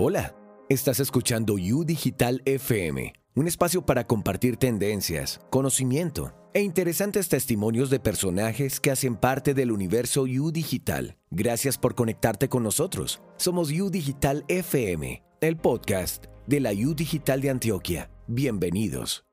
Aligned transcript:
Hola, 0.00 0.32
estás 0.68 1.00
escuchando 1.00 1.54
U 1.54 1.84
Digital 1.84 2.40
FM, 2.44 3.14
un 3.34 3.48
espacio 3.48 3.84
para 3.84 4.06
compartir 4.06 4.56
tendencias, 4.56 5.40
conocimiento 5.50 6.32
e 6.54 6.60
interesantes 6.62 7.28
testimonios 7.28 7.90
de 7.90 7.98
personajes 7.98 8.78
que 8.78 8.92
hacen 8.92 9.16
parte 9.16 9.54
del 9.54 9.72
universo 9.72 10.22
U 10.22 10.52
Digital. 10.52 11.16
Gracias 11.32 11.78
por 11.78 11.96
conectarte 11.96 12.48
con 12.48 12.62
nosotros. 12.62 13.20
Somos 13.38 13.72
U 13.72 13.90
Digital 13.90 14.44
FM, 14.46 15.24
el 15.40 15.56
podcast 15.56 16.26
de 16.46 16.60
la 16.60 16.70
U 16.70 16.94
Digital 16.94 17.40
de 17.40 17.50
Antioquia. 17.50 18.08
Bienvenidos. 18.28 19.27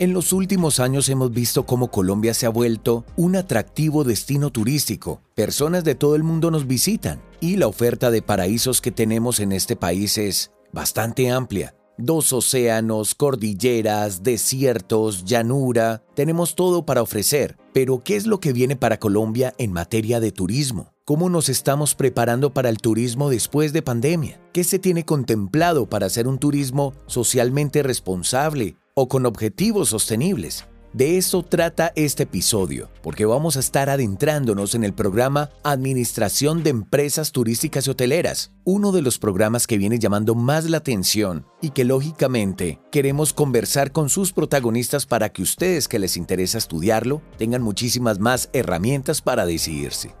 En 0.00 0.12
los 0.12 0.32
últimos 0.32 0.78
años 0.78 1.08
hemos 1.08 1.32
visto 1.32 1.66
cómo 1.66 1.90
Colombia 1.90 2.32
se 2.32 2.46
ha 2.46 2.50
vuelto 2.50 3.04
un 3.16 3.34
atractivo 3.34 4.04
destino 4.04 4.50
turístico. 4.50 5.22
Personas 5.34 5.82
de 5.82 5.96
todo 5.96 6.14
el 6.14 6.22
mundo 6.22 6.52
nos 6.52 6.68
visitan 6.68 7.20
y 7.40 7.56
la 7.56 7.66
oferta 7.66 8.12
de 8.12 8.22
paraísos 8.22 8.80
que 8.80 8.92
tenemos 8.92 9.40
en 9.40 9.50
este 9.50 9.74
país 9.74 10.16
es 10.16 10.52
bastante 10.72 11.30
amplia. 11.30 11.74
Dos 11.96 12.32
océanos, 12.32 13.16
cordilleras, 13.16 14.22
desiertos, 14.22 15.24
llanura, 15.24 16.04
tenemos 16.14 16.54
todo 16.54 16.86
para 16.86 17.02
ofrecer. 17.02 17.56
Pero 17.74 18.04
¿qué 18.04 18.14
es 18.14 18.24
lo 18.24 18.38
que 18.38 18.52
viene 18.52 18.76
para 18.76 19.00
Colombia 19.00 19.52
en 19.58 19.72
materia 19.72 20.20
de 20.20 20.30
turismo? 20.30 20.92
¿Cómo 21.04 21.28
nos 21.28 21.48
estamos 21.48 21.96
preparando 21.96 22.54
para 22.54 22.68
el 22.68 22.78
turismo 22.78 23.30
después 23.30 23.72
de 23.72 23.82
pandemia? 23.82 24.40
¿Qué 24.52 24.62
se 24.62 24.78
tiene 24.78 25.04
contemplado 25.04 25.88
para 25.88 26.06
hacer 26.06 26.28
un 26.28 26.38
turismo 26.38 26.92
socialmente 27.06 27.82
responsable, 27.82 28.76
o 29.00 29.08
con 29.08 29.26
objetivos 29.26 29.90
sostenibles. 29.90 30.66
De 30.92 31.18
eso 31.18 31.44
trata 31.44 31.92
este 31.94 32.24
episodio, 32.24 32.90
porque 33.00 33.26
vamos 33.26 33.56
a 33.56 33.60
estar 33.60 33.88
adentrándonos 33.90 34.74
en 34.74 34.82
el 34.82 34.92
programa 34.92 35.50
Administración 35.62 36.64
de 36.64 36.70
Empresas 36.70 37.30
Turísticas 37.30 37.86
y 37.86 37.90
Hoteleras, 37.90 38.50
uno 38.64 38.90
de 38.90 39.02
los 39.02 39.20
programas 39.20 39.68
que 39.68 39.78
viene 39.78 40.00
llamando 40.00 40.34
más 40.34 40.68
la 40.68 40.78
atención 40.78 41.46
y 41.62 41.70
que 41.70 41.84
lógicamente 41.84 42.80
queremos 42.90 43.32
conversar 43.32 43.92
con 43.92 44.08
sus 44.08 44.32
protagonistas 44.32 45.06
para 45.06 45.28
que 45.28 45.42
ustedes 45.42 45.86
que 45.86 46.00
les 46.00 46.16
interesa 46.16 46.58
estudiarlo 46.58 47.22
tengan 47.36 47.62
muchísimas 47.62 48.18
más 48.18 48.50
herramientas 48.52 49.22
para 49.22 49.46
decidirse. 49.46 50.12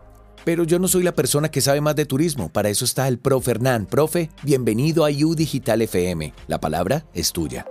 Pero 0.44 0.62
yo 0.62 0.78
no 0.78 0.86
soy 0.86 1.02
la 1.02 1.16
persona 1.16 1.50
que 1.50 1.62
sabe 1.62 1.80
más 1.80 1.96
de 1.96 2.06
turismo, 2.06 2.48
para 2.48 2.68
eso 2.68 2.84
está 2.84 3.08
el 3.08 3.18
profe 3.18 3.50
Hernán. 3.50 3.86
Profe, 3.86 4.30
bienvenido 4.44 5.04
a 5.04 5.10
U 5.10 5.34
Digital 5.34 5.82
FM. 5.82 6.32
La 6.46 6.60
palabra 6.60 7.04
es 7.12 7.32
tuya. 7.32 7.66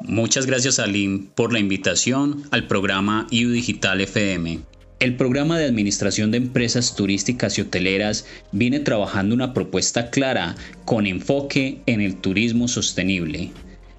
Muchas 0.00 0.46
gracias 0.46 0.78
Alim 0.78 1.28
por 1.28 1.52
la 1.52 1.58
invitación 1.58 2.42
al 2.50 2.66
programa 2.66 3.26
IU 3.30 3.50
Digital 3.50 4.00
FM. 4.02 4.60
El 5.00 5.16
programa 5.16 5.58
de 5.58 5.64
administración 5.64 6.30
de 6.30 6.36
empresas 6.38 6.94
turísticas 6.94 7.56
y 7.56 7.62
hoteleras 7.62 8.26
viene 8.52 8.80
trabajando 8.80 9.34
una 9.34 9.54
propuesta 9.54 10.10
clara 10.10 10.54
con 10.84 11.06
enfoque 11.06 11.80
en 11.86 12.02
el 12.02 12.16
turismo 12.16 12.68
sostenible, 12.68 13.50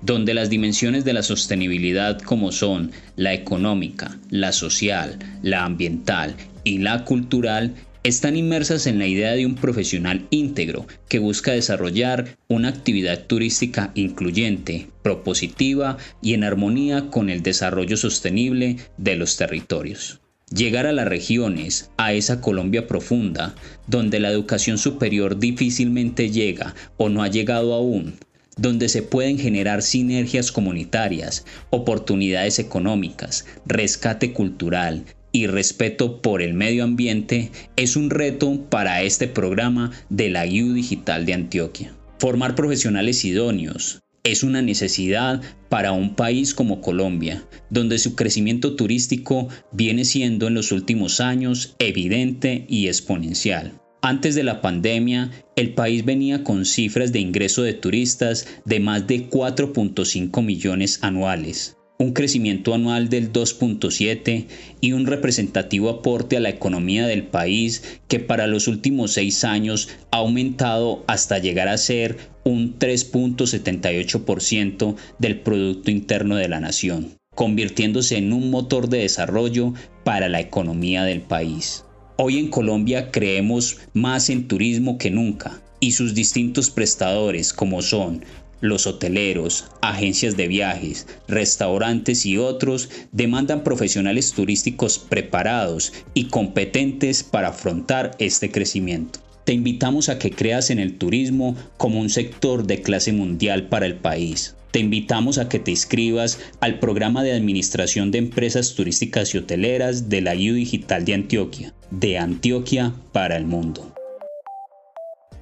donde 0.01 0.35
las 0.35 0.49
dimensiones 0.49 1.03
de 1.03 1.13
la 1.13 1.23
sostenibilidad 1.23 2.19
como 2.21 2.51
son 2.51 2.91
la 3.15 3.33
económica, 3.33 4.17
la 4.29 4.51
social, 4.51 5.17
la 5.41 5.65
ambiental 5.65 6.35
y 6.63 6.77
la 6.77 7.05
cultural 7.05 7.73
están 8.07 8.37
inmersas 8.37 8.87
en 8.87 8.99
la 8.99 9.05
idea 9.05 9.33
de 9.33 9.45
un 9.45 9.55
profesional 9.55 10.27
íntegro 10.29 10.87
que 11.09 11.19
busca 11.19 11.51
desarrollar 11.51 12.37
una 12.47 12.69
actividad 12.69 13.25
turística 13.25 13.91
incluyente, 13.95 14.87
propositiva 15.03 15.97
y 16.21 16.33
en 16.33 16.45
armonía 16.45 17.09
con 17.09 17.29
el 17.29 17.43
desarrollo 17.43 17.97
sostenible 17.97 18.77
de 18.97 19.17
los 19.17 19.35
territorios. 19.35 20.21
Llegar 20.55 20.85
a 20.85 20.93
las 20.93 21.09
regiones, 21.09 21.91
a 21.97 22.13
esa 22.13 22.39
Colombia 22.39 22.87
profunda, 22.87 23.53
donde 23.87 24.21
la 24.21 24.31
educación 24.31 24.77
superior 24.77 25.37
difícilmente 25.37 26.31
llega 26.31 26.75
o 26.95 27.09
no 27.09 27.23
ha 27.23 27.27
llegado 27.27 27.73
aún, 27.73 28.13
donde 28.55 28.87
se 28.87 29.03
pueden 29.03 29.37
generar 29.37 29.81
sinergias 29.81 30.53
comunitarias, 30.53 31.45
oportunidades 31.69 32.59
económicas, 32.59 33.45
rescate 33.65 34.31
cultural, 34.31 35.03
y 35.37 35.45
respeto 35.45 36.19
por 36.23 36.41
el 36.41 36.55
medio 36.55 36.83
ambiente 36.83 37.51
es 37.75 37.95
un 37.95 38.09
reto 38.09 38.67
para 38.71 39.03
este 39.03 39.27
programa 39.27 39.91
de 40.09 40.31
la 40.31 40.45
U 40.45 40.73
Digital 40.73 41.27
de 41.27 41.35
Antioquia. 41.35 41.93
Formar 42.17 42.55
profesionales 42.55 43.23
idóneos 43.23 44.01
es 44.23 44.41
una 44.41 44.63
necesidad 44.63 45.43
para 45.69 45.91
un 45.91 46.15
país 46.15 46.55
como 46.55 46.81
Colombia, 46.81 47.45
donde 47.69 47.99
su 47.99 48.15
crecimiento 48.15 48.75
turístico 48.75 49.47
viene 49.71 50.05
siendo 50.05 50.47
en 50.47 50.55
los 50.55 50.71
últimos 50.71 51.21
años 51.21 51.75
evidente 51.77 52.65
y 52.67 52.87
exponencial. 52.87 53.79
Antes 54.01 54.33
de 54.33 54.43
la 54.43 54.61
pandemia, 54.61 55.29
el 55.55 55.75
país 55.75 56.03
venía 56.03 56.43
con 56.43 56.65
cifras 56.65 57.11
de 57.11 57.19
ingreso 57.19 57.61
de 57.61 57.73
turistas 57.73 58.47
de 58.65 58.79
más 58.79 59.05
de 59.05 59.29
4.5 59.29 60.43
millones 60.43 60.97
anuales 61.03 61.76
un 61.99 62.13
crecimiento 62.13 62.75
anual 62.75 63.09
del 63.09 63.33
2.7 63.33 64.45
y 64.81 64.91
un 64.91 65.07
representativo 65.07 65.89
aporte 65.89 66.37
a 66.37 66.39
la 66.39 66.49
economía 66.49 67.07
del 67.07 67.23
país 67.23 67.99
que 68.07 68.19
para 68.19 68.45
los 68.45 68.67
últimos 68.67 69.13
seis 69.13 69.43
años 69.43 69.89
ha 70.11 70.17
aumentado 70.17 71.03
hasta 71.07 71.39
llegar 71.39 71.69
a 71.69 71.77
ser 71.77 72.17
un 72.43 72.77
3.78% 72.77 74.95
del 75.17 75.39
Producto 75.39 75.89
Interno 75.91 76.35
de 76.35 76.47
la 76.47 76.59
Nación, 76.59 77.17
convirtiéndose 77.33 78.17
en 78.17 78.31
un 78.31 78.51
motor 78.51 78.89
de 78.89 78.99
desarrollo 78.99 79.73
para 80.03 80.29
la 80.29 80.39
economía 80.39 81.03
del 81.03 81.21
país. 81.21 81.83
Hoy 82.17 82.37
en 82.37 82.49
Colombia 82.49 83.09
creemos 83.11 83.77
más 83.93 84.29
en 84.29 84.47
turismo 84.47 84.97
que 84.97 85.11
nunca 85.11 85.61
y 85.79 85.91
sus 85.91 86.15
distintos 86.15 86.71
prestadores 86.71 87.53
como 87.53 87.81
son 87.81 88.23
los 88.61 88.87
hoteleros, 88.87 89.65
agencias 89.81 90.37
de 90.37 90.47
viajes, 90.47 91.07
restaurantes 91.27 92.25
y 92.25 92.37
otros 92.37 92.89
demandan 93.11 93.63
profesionales 93.63 94.31
turísticos 94.33 94.99
preparados 94.99 95.93
y 96.13 96.25
competentes 96.25 97.23
para 97.23 97.49
afrontar 97.49 98.11
este 98.19 98.51
crecimiento. 98.51 99.19
Te 99.43 99.53
invitamos 99.53 100.09
a 100.09 100.19
que 100.19 100.31
creas 100.31 100.69
en 100.71 100.79
el 100.79 100.97
turismo 100.97 101.55
como 101.77 102.01
un 102.01 102.09
sector 102.09 102.65
de 102.65 102.81
clase 102.81 103.13
mundial 103.13 103.69
para 103.69 103.85
el 103.85 103.95
país. 103.95 104.55
Te 104.71 104.79
invitamos 104.79 105.37
a 105.37 105.47
que 105.47 105.59
te 105.59 105.71
inscribas 105.71 106.39
al 106.59 106.79
programa 106.79 107.23
de 107.23 107.31
administración 107.31 108.11
de 108.11 108.17
empresas 108.17 108.75
turísticas 108.75 109.33
y 109.33 109.37
hoteleras 109.37 110.09
de 110.09 110.21
la 110.21 110.33
U 110.33 110.53
Digital 110.53 111.05
de 111.05 111.13
Antioquia, 111.13 111.73
de 111.91 112.17
Antioquia 112.17 112.93
para 113.13 113.37
el 113.37 113.45
mundo. 113.45 113.93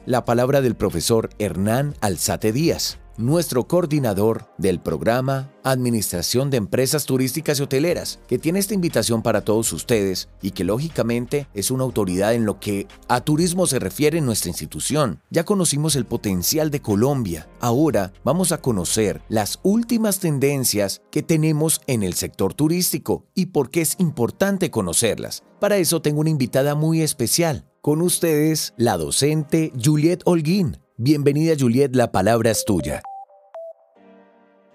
La 0.06 0.24
palabra 0.24 0.62
del 0.62 0.75
profesor 0.75 1.31
Hernán 1.40 1.95
Alzate 2.00 2.51
Díaz 2.51 3.00
nuestro 3.18 3.68
coordinador 3.68 4.46
del 4.58 4.80
programa 4.80 5.52
Administración 5.64 6.50
de 6.50 6.58
Empresas 6.58 7.06
Turísticas 7.06 7.60
y 7.60 7.64
Hoteleras, 7.64 8.20
que 8.28 8.38
tiene 8.38 8.60
esta 8.60 8.74
invitación 8.74 9.22
para 9.22 9.42
todos 9.42 9.72
ustedes 9.74 10.30
y 10.42 10.52
que 10.52 10.64
lógicamente 10.64 11.48
es 11.54 11.72
una 11.72 11.84
autoridad 11.84 12.34
en 12.34 12.46
lo 12.46 12.60
que 12.60 12.88
a 13.08 13.22
turismo 13.22 13.66
se 13.68 13.80
refiere 13.80 14.20
en 14.20 14.26
nuestra 14.26 14.50
institución. 14.50 15.22
Ya 15.30 15.44
conocimos 15.44 15.96
el 15.96 16.06
potencial 16.06 16.72
de 16.72 16.82
Colombia, 16.82 17.48
ahora 17.60 18.14
vamos 18.24 18.52
a 18.52 18.62
conocer 18.62 19.22
las 19.30 19.60
últimas 19.64 20.20
tendencias 20.20 21.02
que 21.12 21.24
tenemos 21.24 21.82
en 21.88 22.04
el 22.04 22.14
sector 22.14 22.54
turístico 22.54 23.26
y 23.34 23.48
por 23.48 23.70
qué 23.70 23.82
es 23.82 23.96
importante 24.00 24.70
conocerlas. 24.70 25.44
Para 25.60 25.78
eso 25.78 26.02
tengo 26.02 26.22
una 26.22 26.30
invitada 26.30 26.76
muy 26.76 27.02
especial. 27.02 27.66
Con 27.82 28.02
ustedes, 28.02 28.74
la 28.78 28.98
docente 28.98 29.72
Juliet 29.84 30.22
Holguín 30.26 30.80
Bienvenida 30.97 31.56
Juliet, 31.59 31.94
la 31.94 32.13
palabra 32.13 32.51
es 32.51 32.63
tuya. 32.63 33.01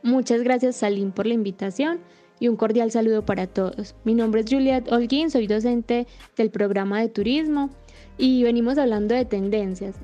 Muchas 0.02 0.42
gracias 0.42 0.76
Salim 0.76 1.12
por 1.12 1.26
la 1.26 1.32
invitación 1.32 2.00
y 2.38 2.48
un 2.48 2.56
cordial 2.56 2.90
saludo 2.90 3.24
para 3.24 3.46
todos. 3.46 3.94
Mi 4.04 4.12
nombre 4.12 4.42
es 4.42 4.46
Juliet 4.50 4.92
Holguín, 4.92 5.30
soy 5.30 5.46
docente 5.46 6.06
del 6.36 6.50
programa 6.50 7.00
de 7.00 7.08
turismo 7.08 7.70
y 8.18 8.42
venimos 8.42 8.76
hablando 8.76 9.14
de 9.14 9.24
tendencias. 9.24 9.96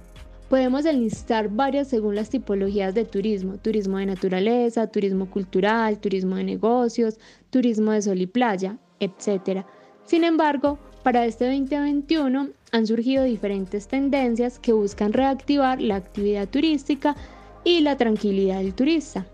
Podemos 0.48 0.86
enlistar 0.86 1.50
varias 1.50 1.88
según 1.88 2.14
las 2.14 2.30
tipologías 2.30 2.94
de 2.94 3.04
turismo, 3.04 3.58
turismo 3.58 3.98
de 3.98 4.06
naturaleza, 4.06 4.86
turismo 4.86 5.28
cultural, 5.28 5.98
turismo 5.98 6.36
de 6.36 6.44
negocios, 6.44 7.18
turismo 7.50 7.92
de 7.92 8.00
sol 8.00 8.22
y 8.22 8.26
playa, 8.26 8.78
etc. 9.00 9.66
Sin 10.06 10.24
embargo, 10.24 10.78
para 11.02 11.26
este 11.26 11.44
2021 11.44 12.48
han 12.76 12.86
surgido 12.86 13.24
diferentes 13.24 13.88
tendencias 13.88 14.58
que 14.58 14.72
buscan 14.72 15.14
reactivar 15.14 15.80
la 15.80 15.96
actividad 15.96 16.46
turística 16.46 17.16
y 17.64 17.80
la 17.80 17.96
tranquilidad 17.96 18.58
del 18.58 18.74
turista. 18.74 19.26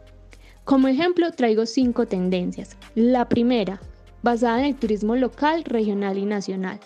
Como 0.64 0.86
ejemplo, 0.86 1.32
traigo 1.32 1.66
cinco 1.66 2.06
tendencias. 2.06 2.76
La 2.94 3.28
primera, 3.28 3.80
basada 4.22 4.60
en 4.60 4.66
el 4.66 4.76
turismo 4.76 5.16
local, 5.16 5.64
regional 5.64 6.18
y 6.18 6.24
nacional. 6.24 6.78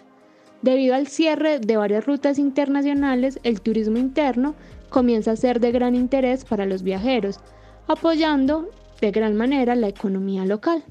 Debido 0.62 0.94
al 0.94 1.06
cierre 1.08 1.58
de 1.58 1.76
varias 1.76 2.06
rutas 2.06 2.38
internacionales, 2.38 3.38
el 3.42 3.60
turismo 3.60 3.98
interno 3.98 4.54
comienza 4.88 5.32
a 5.32 5.36
ser 5.36 5.60
de 5.60 5.72
gran 5.72 5.94
interés 5.94 6.46
para 6.46 6.64
los 6.64 6.82
viajeros, 6.82 7.38
apoyando 7.86 8.70
de 9.02 9.10
gran 9.10 9.36
manera 9.36 9.74
la 9.74 9.88
economía 9.88 10.46
local. 10.46 10.82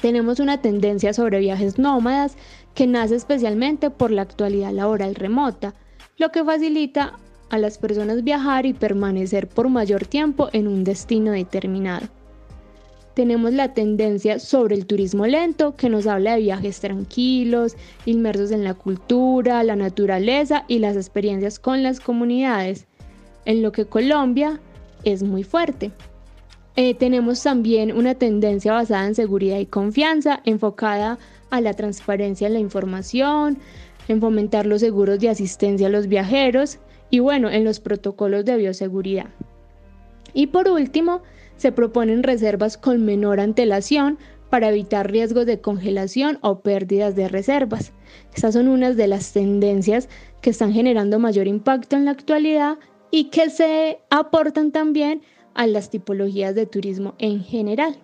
Tenemos 0.00 0.40
una 0.40 0.62
tendencia 0.62 1.12
sobre 1.12 1.40
viajes 1.40 1.78
nómadas 1.78 2.36
que 2.74 2.86
nace 2.86 3.16
especialmente 3.16 3.90
por 3.90 4.10
la 4.10 4.22
actualidad 4.22 4.72
laboral 4.72 5.14
remota, 5.14 5.74
lo 6.16 6.30
que 6.30 6.44
facilita 6.44 7.18
a 7.50 7.58
las 7.58 7.78
personas 7.78 8.24
viajar 8.24 8.66
y 8.66 8.72
permanecer 8.72 9.48
por 9.48 9.68
mayor 9.68 10.06
tiempo 10.06 10.48
en 10.52 10.68
un 10.68 10.84
destino 10.84 11.32
determinado 11.32 12.06
tenemos 13.20 13.52
la 13.52 13.74
tendencia 13.74 14.38
sobre 14.38 14.74
el 14.74 14.86
turismo 14.86 15.26
lento, 15.26 15.76
que 15.76 15.90
nos 15.90 16.06
habla 16.06 16.36
de 16.36 16.40
viajes 16.40 16.80
tranquilos, 16.80 17.76
inmersos 18.06 18.50
en 18.50 18.64
la 18.64 18.72
cultura, 18.72 19.62
la 19.62 19.76
naturaleza 19.76 20.64
y 20.68 20.78
las 20.78 20.96
experiencias 20.96 21.58
con 21.58 21.82
las 21.82 22.00
comunidades, 22.00 22.86
en 23.44 23.60
lo 23.60 23.72
que 23.72 23.84
Colombia 23.84 24.58
es 25.04 25.22
muy 25.22 25.44
fuerte. 25.44 25.90
Eh, 26.76 26.94
tenemos 26.94 27.42
también 27.42 27.92
una 27.92 28.14
tendencia 28.14 28.72
basada 28.72 29.06
en 29.06 29.14
seguridad 29.14 29.58
y 29.58 29.66
confianza, 29.66 30.40
enfocada 30.44 31.18
a 31.50 31.60
la 31.60 31.74
transparencia 31.74 32.46
en 32.46 32.54
la 32.54 32.60
información, 32.60 33.58
en 34.08 34.20
fomentar 34.20 34.66
los 34.66 34.80
seguros 34.80 35.18
de 35.18 35.28
asistencia 35.28 35.88
a 35.88 35.90
los 35.90 36.06
viajeros 36.06 36.78
y 37.10 37.18
bueno, 37.18 37.50
en 37.50 37.64
los 37.64 37.80
protocolos 37.80 38.44
de 38.44 38.56
bioseguridad. 38.56 39.26
Y 40.32 40.48
por 40.48 40.68
último, 40.68 41.22
se 41.56 41.72
proponen 41.72 42.22
reservas 42.22 42.78
con 42.78 43.04
menor 43.04 43.40
antelación 43.40 44.18
para 44.48 44.68
evitar 44.70 45.10
riesgos 45.10 45.46
de 45.46 45.60
congelación 45.60 46.38
o 46.40 46.60
pérdidas 46.60 47.14
de 47.14 47.28
reservas. 47.28 47.92
Estas 48.34 48.54
son 48.54 48.68
unas 48.68 48.96
de 48.96 49.06
las 49.06 49.32
tendencias 49.32 50.08
que 50.40 50.50
están 50.50 50.72
generando 50.72 51.18
mayor 51.18 51.46
impacto 51.46 51.96
en 51.96 52.04
la 52.04 52.12
actualidad 52.12 52.78
y 53.10 53.24
que 53.24 53.50
se 53.50 54.00
aportan 54.10 54.72
también 54.72 55.22
a 55.54 55.66
las 55.66 55.90
tipologías 55.90 56.54
de 56.54 56.66
turismo 56.66 57.14
en 57.18 57.42
general. 57.42 57.98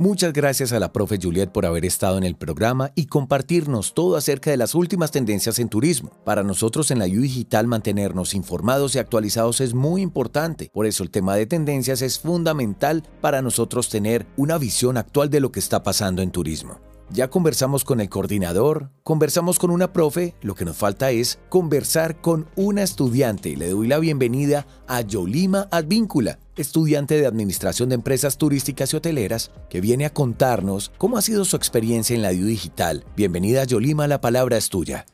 Muchas 0.00 0.32
gracias 0.32 0.72
a 0.72 0.80
la 0.80 0.94
profe 0.94 1.18
Juliet 1.20 1.50
por 1.50 1.66
haber 1.66 1.84
estado 1.84 2.16
en 2.16 2.24
el 2.24 2.34
programa 2.34 2.90
y 2.94 3.04
compartirnos 3.04 3.92
todo 3.92 4.16
acerca 4.16 4.50
de 4.50 4.56
las 4.56 4.74
últimas 4.74 5.10
tendencias 5.10 5.58
en 5.58 5.68
turismo. 5.68 6.10
Para 6.24 6.42
nosotros 6.42 6.90
en 6.90 7.00
la 7.00 7.04
U 7.04 7.20
Digital 7.20 7.66
mantenernos 7.66 8.32
informados 8.32 8.94
y 8.94 8.98
actualizados 8.98 9.60
es 9.60 9.74
muy 9.74 10.00
importante. 10.00 10.70
Por 10.72 10.86
eso 10.86 11.02
el 11.02 11.10
tema 11.10 11.36
de 11.36 11.44
tendencias 11.44 12.00
es 12.00 12.18
fundamental 12.18 13.02
para 13.20 13.42
nosotros 13.42 13.90
tener 13.90 14.26
una 14.38 14.56
visión 14.56 14.96
actual 14.96 15.28
de 15.28 15.40
lo 15.40 15.52
que 15.52 15.60
está 15.60 15.82
pasando 15.82 16.22
en 16.22 16.30
turismo. 16.30 16.80
Ya 17.12 17.28
conversamos 17.28 17.82
con 17.82 18.00
el 18.00 18.08
coordinador, 18.08 18.88
conversamos 19.02 19.58
con 19.58 19.72
una 19.72 19.92
profe, 19.92 20.34
lo 20.42 20.54
que 20.54 20.64
nos 20.64 20.76
falta 20.76 21.10
es 21.10 21.40
conversar 21.48 22.20
con 22.20 22.46
una 22.54 22.84
estudiante. 22.84 23.56
Le 23.56 23.70
doy 23.70 23.88
la 23.88 23.98
bienvenida 23.98 24.64
a 24.86 25.00
Yolima 25.00 25.66
Advíncula, 25.72 26.38
estudiante 26.56 27.20
de 27.20 27.26
Administración 27.26 27.88
de 27.88 27.96
Empresas 27.96 28.38
Turísticas 28.38 28.92
y 28.92 28.96
Hoteleras, 28.96 29.50
que 29.68 29.80
viene 29.80 30.04
a 30.04 30.14
contarnos 30.14 30.92
cómo 30.98 31.18
ha 31.18 31.22
sido 31.22 31.44
su 31.44 31.56
experiencia 31.56 32.14
en 32.14 32.22
la 32.22 32.30
DIU 32.30 32.46
Digital. 32.46 33.04
Bienvenida 33.16 33.64
Yolima, 33.64 34.06
la 34.06 34.20
palabra 34.20 34.56
es 34.56 34.68
tuya. 34.68 35.04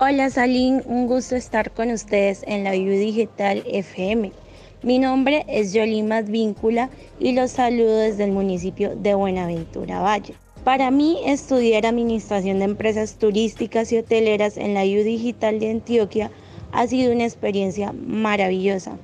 Hola 0.00 0.28
Salín, 0.30 0.82
un 0.86 1.06
gusto 1.06 1.36
estar 1.36 1.70
con 1.70 1.88
ustedes 1.92 2.42
en 2.48 2.64
la 2.64 2.72
DIU 2.72 2.90
Digital 2.90 3.62
FM. 3.64 4.32
Mi 4.82 4.98
nombre 4.98 5.44
es 5.46 5.74
Yolima 5.74 6.18
Advíncula 6.18 6.88
y 7.18 7.32
los 7.32 7.50
saludo 7.50 7.98
desde 7.98 8.24
el 8.24 8.32
municipio 8.32 8.96
de 8.96 9.12
Buenaventura 9.12 10.00
Valle. 10.00 10.32
Para 10.64 10.90
mí, 10.90 11.18
estudiar 11.26 11.84
Administración 11.84 12.60
de 12.60 12.64
Empresas 12.64 13.16
Turísticas 13.16 13.92
y 13.92 13.98
Hoteleras 13.98 14.56
en 14.56 14.72
la 14.72 14.84
U 14.84 15.04
Digital 15.04 15.60
de 15.60 15.70
Antioquia 15.70 16.30
ha 16.72 16.86
sido 16.86 17.12
una 17.12 17.24
experiencia 17.24 17.92
maravillosa. 17.92 18.96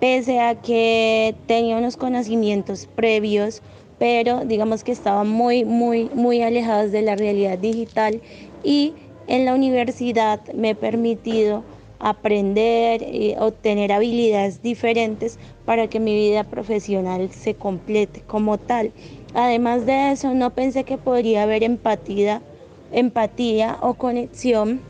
Pese 0.00 0.40
a 0.40 0.60
que 0.60 1.36
tenía 1.46 1.76
unos 1.76 1.96
conocimientos 1.96 2.88
previos, 2.92 3.62
pero 4.00 4.44
digamos 4.44 4.82
que 4.82 4.90
estaban 4.90 5.28
muy, 5.28 5.64
muy, 5.64 6.10
muy 6.14 6.42
alejados 6.42 6.90
de 6.90 7.02
la 7.02 7.14
realidad 7.14 7.58
digital 7.58 8.20
y 8.64 8.92
en 9.28 9.44
la 9.44 9.54
universidad 9.54 10.40
me 10.52 10.70
he 10.70 10.74
permitido 10.74 11.62
aprender 11.98 13.02
y 13.02 13.34
obtener 13.38 13.92
habilidades 13.92 14.62
diferentes 14.62 15.38
para 15.64 15.88
que 15.88 16.00
mi 16.00 16.14
vida 16.14 16.44
profesional 16.44 17.30
se 17.30 17.54
complete 17.54 18.22
como 18.26 18.58
tal. 18.58 18.92
Además 19.34 19.86
de 19.86 20.12
eso, 20.12 20.34
no 20.34 20.50
pensé 20.50 20.84
que 20.84 20.98
podría 20.98 21.42
haber 21.42 21.62
empatía, 21.62 22.42
empatía 22.92 23.78
o 23.80 23.94
conexión 23.94 24.80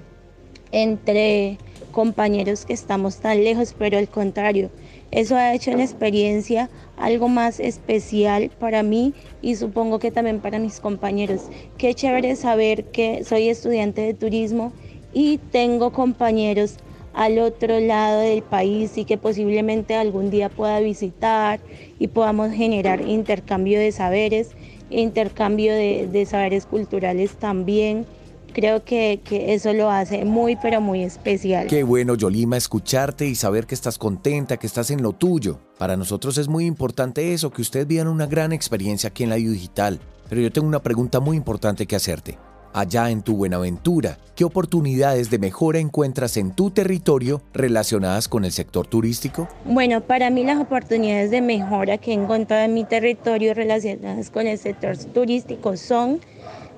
entre 0.72 1.58
compañeros 1.92 2.66
que 2.66 2.74
estamos 2.74 3.16
tan 3.18 3.42
lejos, 3.42 3.74
pero 3.78 3.96
al 3.96 4.08
contrario, 4.08 4.70
eso 5.10 5.36
ha 5.36 5.54
hecho 5.54 5.70
una 5.70 5.84
experiencia 5.84 6.68
algo 6.96 7.28
más 7.28 7.60
especial 7.60 8.50
para 8.58 8.82
mí 8.82 9.14
y 9.40 9.56
supongo 9.56 9.98
que 9.98 10.10
también 10.10 10.40
para 10.40 10.58
mis 10.58 10.80
compañeros. 10.80 11.42
Qué 11.78 11.94
chévere 11.94 12.36
saber 12.36 12.84
que 12.84 13.24
soy 13.24 13.48
estudiante 13.48 14.02
de 14.02 14.14
turismo 14.14 14.72
y 15.12 15.38
tengo 15.38 15.92
compañeros 15.92 16.76
al 17.16 17.38
otro 17.38 17.80
lado 17.80 18.20
del 18.20 18.42
país 18.42 18.96
y 18.98 19.06
que 19.06 19.16
posiblemente 19.16 19.96
algún 19.96 20.30
día 20.30 20.50
pueda 20.50 20.78
visitar 20.80 21.60
y 21.98 22.08
podamos 22.08 22.52
generar 22.52 23.00
intercambio 23.00 23.80
de 23.80 23.90
saberes, 23.90 24.50
intercambio 24.90 25.72
de, 25.74 26.26
saberes 26.30 26.66
culturales 26.66 27.32
también. 27.32 28.04
Creo 28.52 28.84
que, 28.84 29.20
que, 29.24 29.54
eso 29.54 29.72
lo 29.72 29.90
hace 29.90 30.24
muy, 30.24 30.56
pero 30.56 30.80
muy 30.80 31.02
especial. 31.02 31.66
Qué 31.66 31.82
bueno, 31.82 32.14
Yolima, 32.14 32.56
escucharte 32.56 33.26
y 33.26 33.34
saber 33.34 33.66
que 33.66 33.74
estás 33.74 33.98
contenta, 33.98 34.58
que 34.58 34.66
estás 34.66 34.90
en 34.90 35.02
lo 35.02 35.12
tuyo. 35.12 35.58
Para 35.78 35.96
nosotros 35.96 36.38
es 36.38 36.48
muy 36.48 36.66
importante 36.66 37.32
eso, 37.32 37.50
que 37.50 37.62
ustedes 37.62 37.86
vivan 37.86 38.08
una 38.08 38.26
gran 38.26 38.52
experiencia 38.52 39.08
aquí 39.08 39.24
en 39.24 39.30
la 39.30 39.36
Digital. 39.36 40.00
Pero 40.28 40.40
yo 40.42 40.52
tengo 40.52 40.68
una 40.68 40.82
pregunta 40.82 41.20
muy 41.20 41.36
importante 41.36 41.86
que 41.86 41.96
hacerte 41.96 42.38
allá 42.76 43.10
en 43.10 43.22
tu 43.22 43.36
Buenaventura? 43.36 44.18
¿Qué 44.34 44.44
oportunidades 44.44 45.30
de 45.30 45.38
mejora 45.38 45.78
encuentras 45.78 46.36
en 46.36 46.54
tu 46.54 46.70
territorio 46.70 47.40
relacionadas 47.54 48.28
con 48.28 48.44
el 48.44 48.52
sector 48.52 48.86
turístico? 48.86 49.48
Bueno, 49.64 50.02
para 50.02 50.28
mí 50.28 50.44
las 50.44 50.60
oportunidades 50.60 51.30
de 51.30 51.40
mejora 51.40 51.96
que 51.96 52.10
he 52.10 52.14
encontrado 52.14 52.64
en 52.64 52.74
mi 52.74 52.84
territorio 52.84 53.54
relacionadas 53.54 54.28
con 54.28 54.46
el 54.46 54.58
sector 54.58 54.94
turístico 54.98 55.74
son, 55.78 56.20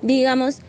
digamos, 0.00 0.60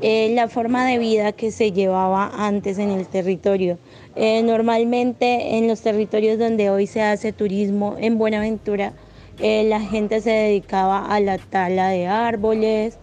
eh, 0.00 0.32
la 0.34 0.48
forma 0.48 0.86
de 0.86 0.96
vida 0.98 1.32
que 1.32 1.50
se 1.50 1.70
llevaba 1.72 2.30
antes 2.34 2.78
en 2.78 2.90
el 2.90 3.06
territorio. 3.06 3.78
Eh, 4.16 4.42
normalmente 4.42 5.58
en 5.58 5.68
los 5.68 5.82
territorios 5.82 6.38
donde 6.38 6.70
hoy 6.70 6.86
se 6.86 7.02
hace 7.02 7.34
turismo 7.34 7.96
en 8.00 8.16
Buenaventura, 8.16 8.94
eh, 9.38 9.64
la 9.64 9.80
gente 9.80 10.22
se 10.22 10.30
dedicaba 10.30 11.04
a 11.04 11.20
la 11.20 11.36
tala 11.36 11.88
de 11.88 12.06
árboles, 12.06 12.98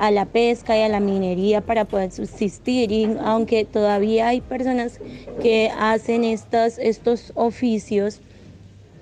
a 0.00 0.10
la 0.10 0.24
pesca 0.24 0.78
y 0.78 0.80
a 0.80 0.88
la 0.88 0.98
minería 0.98 1.60
para 1.60 1.84
poder 1.84 2.10
subsistir. 2.10 2.90
Y 2.90 3.16
aunque 3.22 3.66
todavía 3.66 4.28
hay 4.28 4.40
personas 4.40 4.98
que 5.42 5.70
hacen 5.78 6.24
estos, 6.24 6.78
estos 6.78 7.32
oficios, 7.34 8.22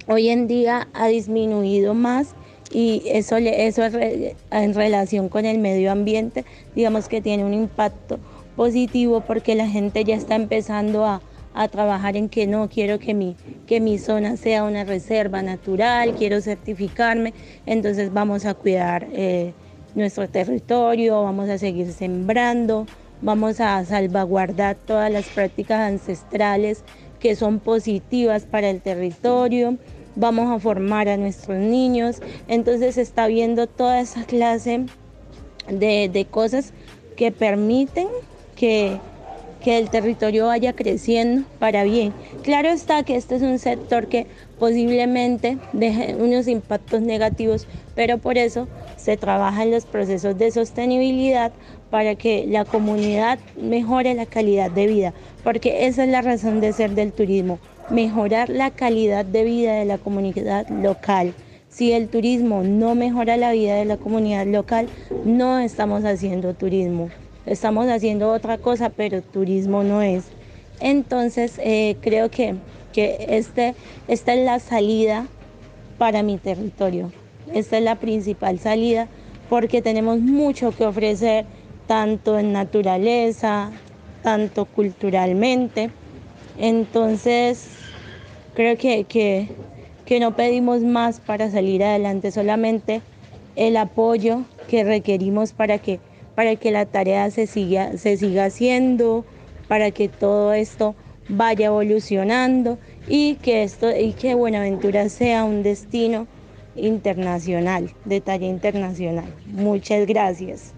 hoy 0.09 0.29
en 0.29 0.49
día 0.49 0.89
ha 0.95 1.07
disminuido 1.07 1.95
más 1.95 2.35
y 2.73 3.03
eso, 3.07 3.37
eso 3.37 3.83
en 3.85 4.75
relación 4.75 5.29
con 5.29 5.45
el 5.45 5.59
medio 5.59 5.93
ambiente, 5.93 6.45
digamos 6.75 7.09
que 7.09 7.21
tiene 7.21 7.45
un 7.45 7.55
impacto 7.55 8.19
positivo 8.57 9.21
porque 9.21 9.55
la 9.55 9.69
gente 9.69 10.03
ya 10.03 10.17
está 10.17 10.35
empezando 10.35 11.07
a, 11.07 11.23
trabajar 11.73 12.17
en 12.17 12.29
que 12.29 12.47
no 12.47 12.69
quiero 12.69 13.01
que 13.01 13.15
mi, 13.15 13.35
que 13.67 13.81
mi 13.81 13.99
zona 13.99 14.37
sea 14.37 14.63
una 14.63 14.85
reserva 14.85 15.43
natural, 15.43 16.15
quiero 16.15 16.41
certificarme, 16.41 17.35
entonces 17.67 18.13
vamos 18.13 18.45
a 18.45 18.55
cuidar. 18.55 19.09
Eh, 19.11 19.55
nuestro 19.99 20.29
territorio, 20.29 21.23
vamos 21.23 21.49
a 21.49 21.59
seguir 21.59 21.93
sembrando, 21.93 22.87
vamos 23.21 23.61
a 23.61 23.85
salvaguardar 23.85 24.77
todas 24.77 25.11
las 25.11 25.29
prácticas 25.29 25.81
ancestrales 25.81 26.85
que 27.21 27.37
son 27.37 27.59
positivas 27.59 28.45
para 28.45 28.71
el 28.71 28.81
territorio, 28.81 29.77
vamos 30.15 30.51
a 30.51 30.59
formar 30.61 31.09
a 31.09 31.17
nuestros 31.17 31.59
niños. 31.59 32.21
Entonces 32.47 32.95
se 32.95 33.03
está 33.03 33.27
viendo 33.27 33.67
toda 33.67 34.01
esa 34.01 34.25
clase 34.25 34.87
de, 35.69 36.09
de 36.09 36.25
cosas 36.25 36.73
que 37.17 37.33
permiten 37.33 38.09
que, 38.55 38.99
que 39.63 39.79
el 39.79 39.91
territorio 39.91 40.47
vaya 40.47 40.73
creciendo 40.73 41.47
para 41.59 41.85
bien. 41.85 42.13
Claro 42.43 42.69
está 42.69 43.03
que 43.03 43.17
este 43.17 43.37
es 43.37 43.43
un 43.43 43.59
sector 43.59 44.07
que 44.07 44.27
posiblemente 44.59 45.59
deje 45.73 46.17
unos 46.17 46.49
impactos 46.49 47.01
negativos, 47.01 47.67
pero 47.95 48.19
por 48.19 48.39
eso 48.39 48.69
se 48.97 49.17
trabaja 49.17 49.63
en 49.63 49.71
los 49.71 49.87
procesos 49.87 50.37
de 50.39 50.51
sostenibilidad 50.51 51.53
para 51.91 52.15
que 52.15 52.47
la 52.47 52.65
comunidad 52.65 53.39
mejore 53.61 54.15
la 54.15 54.27
calidad 54.27 54.71
de 54.71 54.87
vida, 54.87 55.15
porque 55.43 55.87
esa 55.87 56.05
es 56.05 56.11
la 56.11 56.23
razón 56.23 56.61
de 56.61 56.73
ser 56.73 56.91
del 56.91 57.13
turismo, 57.13 57.59
mejorar 57.91 58.51
la 58.51 58.71
calidad 58.71 59.25
de 59.25 59.45
vida 59.45 59.75
de 59.75 59.85
la 59.85 59.99
comunidad 59.99 60.69
local. 60.69 61.33
Si 61.69 61.93
el 61.93 62.09
turismo 62.09 62.63
no 62.63 62.95
mejora 62.95 63.37
la 63.37 63.53
vida 63.53 63.77
de 63.77 63.85
la 63.85 63.99
comunidad 63.99 64.47
local, 64.47 64.89
no 65.25 65.59
estamos 65.59 66.05
haciendo 66.05 66.55
turismo. 66.55 67.11
Estamos 67.49 67.89
haciendo 67.89 68.31
otra 68.31 68.59
cosa, 68.59 68.91
pero 68.91 69.23
turismo 69.23 69.83
no 69.83 70.03
es. 70.03 70.25
Entonces, 70.81 71.59
eh, 71.59 71.97
creo 72.03 72.31
que, 72.31 72.55
que 72.93 73.25
este, 73.31 73.75
esta 74.07 74.35
es 74.35 74.45
la 74.45 74.59
salida 74.59 75.27
para 75.97 76.23
mi 76.23 76.37
territorio. 76.37 77.11
Esta 77.55 77.79
es 77.79 77.85
la 77.85 77.97
principal 77.97 78.59
salida 78.59 79.09
porque 79.49 79.81
tenemos 79.81 80.21
mucho 80.21 80.73
que 80.77 80.85
ofrecer, 80.85 81.47
tanto 81.87 82.39
en 82.39 82.53
naturaleza, 82.53 83.71
tanto 84.23 84.67
culturalmente. 84.67 85.89
Entonces, 86.59 87.69
creo 88.55 88.77
que, 88.77 89.05
que, 89.05 89.49
que 90.05 90.21
no 90.21 90.37
pedimos 90.37 90.83
más 90.83 91.19
para 91.19 91.51
salir 91.51 91.83
adelante, 91.83 92.31
solamente 92.31 93.01
el 93.57 93.79
apoyo 93.79 94.43
que 94.69 94.85
requerimos 94.85 95.53
para 95.53 95.79
que, 95.79 95.99
para 96.39 96.55
que 96.55 96.71
la 96.71 96.87
tarea 96.87 97.33
se 97.33 97.49
siga, 97.49 97.99
se 97.99 98.17
siga 98.17 98.45
haciendo, 98.45 99.25
para 99.67 99.91
que 99.91 100.09
todo 100.09 100.53
esto 100.53 100.95
vaya 101.29 101.67
evolucionando 101.67 102.79
y 103.09 103.35
que 103.43 103.65
esto 103.65 103.91
y 103.91 104.13
que 104.13 104.37
Buenaventura 104.37 105.09
sea 105.09 105.43
un 105.43 105.65
destino 105.65 106.29
internacional, 106.77 107.93
de 108.05 108.21
talla 108.21 108.47
internacional. 108.47 109.25
Muchas 109.47 110.07
gracias. 110.07 110.75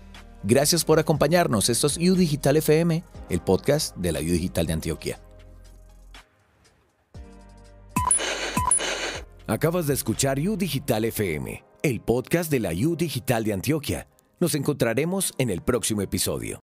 Gracias 0.46 0.84
por 0.84 0.98
acompañarnos. 0.98 1.68
Esto 1.68 1.88
es 1.88 1.98
U 1.98 2.14
Digital 2.14 2.56
FM, 2.56 3.02
el 3.28 3.40
podcast 3.40 3.96
de 3.96 4.12
la 4.12 4.20
U 4.20 4.22
Digital 4.22 4.66
de 4.66 4.72
Antioquia. 4.72 5.20
Acabas 9.48 9.86
de 9.86 9.94
escuchar 9.94 10.38
U 10.38 10.56
Digital 10.56 11.04
FM 11.04 11.66
el 11.86 12.00
podcast 12.00 12.50
de 12.50 12.58
la 12.58 12.70
U 12.72 12.96
Digital 12.96 13.44
de 13.44 13.52
Antioquia. 13.52 14.08
Nos 14.40 14.56
encontraremos 14.56 15.32
en 15.38 15.50
el 15.50 15.62
próximo 15.62 16.02
episodio. 16.02 16.54